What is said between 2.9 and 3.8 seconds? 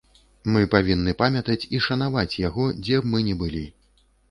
б мы не былі.